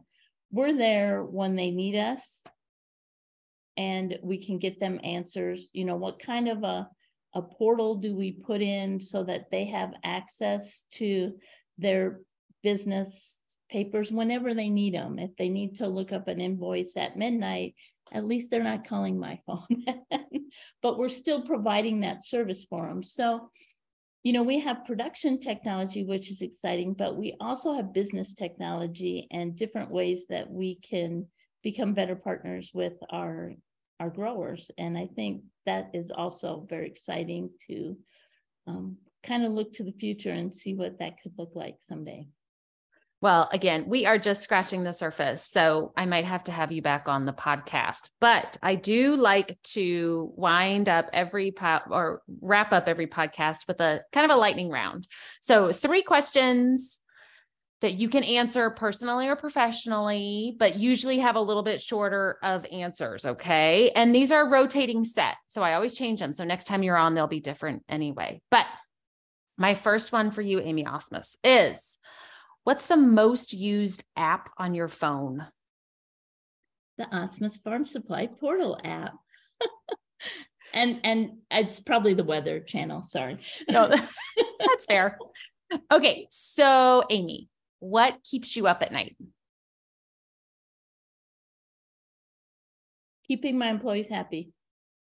we're 0.51 0.75
there 0.75 1.21
when 1.21 1.55
they 1.55 1.71
need 1.71 1.97
us 1.97 2.43
and 3.77 4.17
we 4.23 4.43
can 4.43 4.57
get 4.57 4.79
them 4.79 4.99
answers? 5.03 5.69
You 5.73 5.85
know, 5.85 5.95
what 5.95 6.19
kind 6.19 6.47
of 6.47 6.63
a, 6.63 6.87
a 7.33 7.41
portal 7.41 7.95
do 7.95 8.15
we 8.15 8.31
put 8.31 8.61
in 8.61 8.99
so 8.99 9.23
that 9.23 9.51
they 9.51 9.65
have 9.65 9.93
access 10.03 10.83
to 10.93 11.33
their 11.77 12.19
business 12.63 13.39
papers 13.73 14.11
whenever 14.11 14.53
they 14.53 14.69
need 14.69 14.93
them. 14.93 15.17
If 15.19 15.35
they 15.35 15.49
need 15.49 15.75
to 15.77 15.87
look 15.87 16.11
up 16.11 16.27
an 16.27 16.39
invoice 16.39 16.93
at 16.95 17.17
midnight, 17.17 17.75
at 18.11 18.25
least 18.25 18.51
they're 18.51 18.63
not 18.63 18.87
calling 18.87 19.19
my 19.19 19.39
phone. 19.47 19.85
but 20.81 20.97
we're 20.97 21.09
still 21.09 21.41
providing 21.41 22.01
that 22.01 22.23
service 22.23 22.65
for 22.69 22.87
them. 22.87 23.03
So, 23.03 23.49
you 24.21 24.31
know, 24.31 24.43
we 24.43 24.59
have 24.59 24.85
production 24.85 25.39
technology, 25.39 26.03
which 26.03 26.31
is 26.31 26.41
exciting, 26.41 26.93
but 26.93 27.17
we 27.17 27.35
also 27.41 27.73
have 27.73 27.93
business 27.93 28.33
technology 28.33 29.27
and 29.31 29.55
different 29.55 29.91
ways 29.91 30.27
that 30.29 30.49
we 30.49 30.75
can 30.75 31.25
become 31.63 31.93
better 31.93 32.15
partners 32.15 32.71
with 32.73 32.93
our 33.09 33.53
our 33.99 34.09
growers. 34.09 34.69
And 34.77 34.97
I 34.97 35.07
think 35.15 35.43
that 35.65 35.91
is 35.93 36.11
also 36.11 36.65
very 36.69 36.87
exciting 36.87 37.49
to 37.67 37.97
um, 38.67 38.97
kind 39.23 39.45
of 39.45 39.53
look 39.53 39.73
to 39.73 39.83
the 39.83 39.93
future 39.93 40.31
and 40.31 40.53
see 40.53 40.73
what 40.73 40.99
that 40.99 41.21
could 41.21 41.33
look 41.37 41.51
like 41.55 41.77
someday. 41.81 42.27
Well, 43.21 43.47
again, 43.53 43.85
we 43.87 44.05
are 44.05 44.17
just 44.17 44.41
scratching 44.41 44.83
the 44.83 44.91
surface. 44.91 45.45
So 45.45 45.93
I 45.95 46.05
might 46.05 46.25
have 46.25 46.43
to 46.45 46.51
have 46.51 46.73
you 46.73 46.81
back 46.81 47.07
on 47.07 47.25
the 47.25 47.31
podcast. 47.31 48.09
But 48.19 48.57
I 48.61 48.75
do 48.75 49.15
like 49.15 49.57
to 49.75 50.33
wind 50.35 50.89
up 50.89 51.09
every 51.13 51.51
pod 51.51 51.83
or 51.89 52.21
wrap 52.41 52.73
up 52.73 52.89
every 52.89 53.07
podcast 53.07 53.65
with 53.65 53.79
a 53.79 54.01
kind 54.11 54.29
of 54.29 54.35
a 54.35 54.39
lightning 54.39 54.69
round. 54.69 55.07
So 55.39 55.71
three 55.71 56.01
questions 56.01 56.99
that 57.83 57.95
you 57.95 58.07
can 58.07 58.23
answer 58.23 58.69
personally 58.69 59.27
or 59.27 59.35
professionally, 59.35 60.55
but 60.57 60.77
usually 60.77 61.19
have 61.19 61.35
a 61.35 61.41
little 61.41 61.63
bit 61.63 61.81
shorter 61.81 62.37
of 62.41 62.65
answers. 62.71 63.25
Okay. 63.25 63.91
And 63.93 64.15
these 64.15 64.31
are 64.31 64.49
rotating 64.49 65.03
set. 65.03 65.35
So 65.49 65.61
I 65.61 65.73
always 65.73 65.93
change 65.93 66.21
them. 66.21 66.31
So 66.31 66.45
next 66.45 66.63
time 66.63 66.81
you're 66.81 66.95
on, 66.95 67.13
they'll 67.13 67.27
be 67.27 67.41
different 67.41 67.83
anyway. 67.89 68.41
But 68.49 68.65
my 69.57 69.73
first 69.73 70.13
one 70.13 70.31
for 70.31 70.41
you, 70.41 70.61
Amy 70.61 70.85
Asmus, 70.85 71.35
is 71.43 71.99
What's 72.63 72.85
the 72.85 72.95
most 72.95 73.51
used 73.51 74.05
app 74.15 74.49
on 74.57 74.73
your 74.73 74.87
phone? 74.87 75.45
The 76.97 77.03
Asmus 77.03 77.61
Farm 77.61 77.85
Supply 77.85 78.27
Portal 78.27 78.79
app. 78.81 79.15
and 80.73 81.01
and 81.03 81.31
it's 81.51 81.81
probably 81.81 82.13
the 82.13 82.23
weather 82.23 82.61
channel, 82.61 83.03
sorry. 83.03 83.39
no, 83.69 83.89
that's 83.89 84.85
fair. 84.85 85.17
Okay, 85.91 86.27
so 86.29 87.03
Amy, 87.09 87.49
what 87.83 88.23
keeps 88.23 88.55
you 88.55 88.65
up 88.65 88.81
at 88.81 88.93
night? 88.93 89.17
Keeping 93.27 93.57
my 93.57 93.69
employees 93.69 94.07
happy 94.07 94.53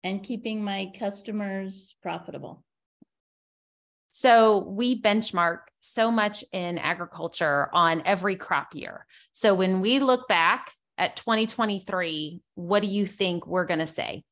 and 0.03 0.23
keeping 0.23 0.65
my 0.65 0.91
customers 0.99 1.95
profitable. 2.03 2.65
So 4.11 4.65
we 4.69 5.01
benchmark 5.01 5.59
so 5.81 6.11
much 6.11 6.45
in 6.53 6.79
agriculture 6.79 7.69
on 7.75 8.03
every 8.07 8.37
crop 8.37 8.75
year. 8.75 9.07
So 9.33 9.55
when 9.55 9.83
we 9.83 9.99
look 9.99 10.27
back 10.27 10.71
at 10.97 11.17
2023, 11.17 12.41
what 12.55 12.81
do 12.81 12.89
you 12.89 13.07
think 13.07 13.47
we're 13.47 13.67
going 13.67 13.81
to 13.81 13.87
say? 13.87 14.25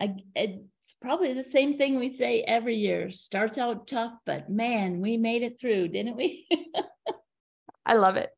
I, 0.00 0.16
it's 0.86 0.94
probably 1.02 1.34
the 1.34 1.42
same 1.42 1.76
thing 1.76 1.98
we 1.98 2.08
say 2.08 2.42
every 2.42 2.76
year. 2.76 3.10
Starts 3.10 3.58
out 3.58 3.88
tough, 3.88 4.12
but 4.24 4.48
man, 4.48 5.00
we 5.00 5.16
made 5.16 5.42
it 5.42 5.58
through, 5.60 5.88
didn't 5.88 6.16
we? 6.16 6.46
I 7.86 7.94
love 7.94 8.16
it 8.16 8.30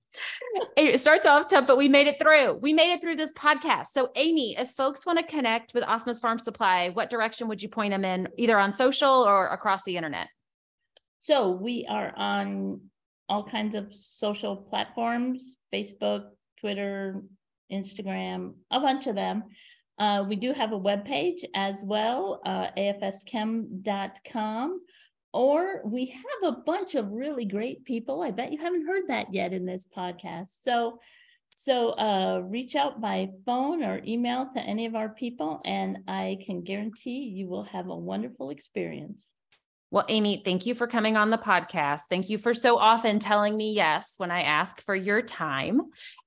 it 0.76 1.00
starts 1.00 1.26
off 1.26 1.48
tough, 1.48 1.66
but 1.66 1.76
we 1.76 1.88
made 1.88 2.06
it 2.06 2.18
through. 2.20 2.54
We 2.54 2.72
made 2.72 2.92
it 2.92 3.00
through 3.00 3.16
this 3.16 3.32
podcast. 3.32 3.88
So, 3.88 4.10
Amy, 4.16 4.56
if 4.56 4.70
folks 4.70 5.04
want 5.04 5.18
to 5.18 5.24
connect 5.24 5.74
with 5.74 5.84
Asmus 5.84 6.20
Farm 6.20 6.38
Supply, 6.38 6.90
what 6.90 7.10
direction 7.10 7.48
would 7.48 7.62
you 7.62 7.68
point 7.68 7.92
them 7.92 8.04
in, 8.04 8.28
either 8.36 8.58
on 8.58 8.72
social 8.72 9.10
or 9.10 9.48
across 9.48 9.82
the 9.84 9.96
internet? 9.96 10.28
So, 11.20 11.50
we 11.50 11.86
are 11.88 12.12
on 12.16 12.80
all 13.28 13.44
kinds 13.44 13.74
of 13.74 13.92
social 13.92 14.56
platforms 14.56 15.56
Facebook, 15.72 16.28
Twitter, 16.60 17.22
Instagram, 17.70 18.54
a 18.70 18.80
bunch 18.80 19.06
of 19.06 19.14
them. 19.14 19.44
Uh, 19.98 20.24
we 20.28 20.36
do 20.36 20.52
have 20.52 20.72
a 20.72 20.78
web 20.78 21.04
page 21.04 21.44
as 21.54 21.82
well, 21.82 22.40
uh, 22.44 22.68
afschem.com. 22.76 23.70
Or 25.32 25.82
we 25.84 26.06
have 26.06 26.54
a 26.54 26.56
bunch 26.62 26.94
of 26.94 27.12
really 27.12 27.44
great 27.44 27.84
people. 27.84 28.22
I 28.22 28.30
bet 28.30 28.50
you 28.50 28.58
haven't 28.58 28.86
heard 28.86 29.08
that 29.08 29.34
yet 29.34 29.52
in 29.52 29.66
this 29.66 29.84
podcast. 29.94 30.62
So, 30.62 31.00
so 31.54 31.90
uh, 31.90 32.40
reach 32.44 32.76
out 32.76 33.00
by 33.00 33.28
phone 33.44 33.82
or 33.82 34.00
email 34.06 34.48
to 34.54 34.60
any 34.60 34.86
of 34.86 34.94
our 34.94 35.10
people, 35.10 35.60
and 35.64 35.98
I 36.08 36.38
can 36.46 36.62
guarantee 36.62 37.24
you 37.24 37.48
will 37.48 37.64
have 37.64 37.88
a 37.88 37.96
wonderful 37.96 38.50
experience. 38.50 39.34
Well, 39.90 40.04
Amy, 40.08 40.42
thank 40.44 40.66
you 40.66 40.74
for 40.74 40.86
coming 40.86 41.16
on 41.16 41.30
the 41.30 41.38
podcast. 41.38 42.02
Thank 42.10 42.28
you 42.28 42.36
for 42.36 42.52
so 42.52 42.76
often 42.76 43.18
telling 43.18 43.56
me 43.56 43.72
yes 43.72 44.16
when 44.18 44.30
I 44.30 44.42
ask 44.42 44.82
for 44.82 44.94
your 44.94 45.22
time. 45.22 45.80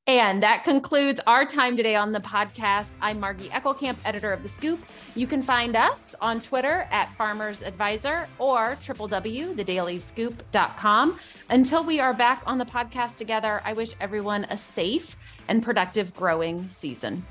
And 0.07 0.41
that 0.41 0.63
concludes 0.63 1.21
our 1.27 1.45
time 1.45 1.77
today 1.77 1.95
on 1.95 2.11
the 2.11 2.19
podcast. 2.19 2.95
I'm 3.01 3.19
Margie 3.19 3.49
Eckelkamp, 3.49 3.99
editor 4.03 4.33
of 4.33 4.41
The 4.41 4.49
Scoop. 4.49 4.83
You 5.13 5.27
can 5.27 5.43
find 5.43 5.75
us 5.75 6.15
on 6.19 6.41
Twitter 6.41 6.87
at 6.89 7.13
Farmers 7.13 7.61
Advisor 7.61 8.27
or 8.39 8.77
www.thedailyscoop.com. 8.81 11.17
Until 11.51 11.83
we 11.83 11.99
are 11.99 12.15
back 12.15 12.41
on 12.47 12.57
the 12.57 12.65
podcast 12.65 13.17
together, 13.17 13.61
I 13.63 13.73
wish 13.73 13.93
everyone 13.99 14.45
a 14.45 14.57
safe 14.57 15.15
and 15.47 15.61
productive 15.61 16.15
growing 16.15 16.67
season. 16.69 17.23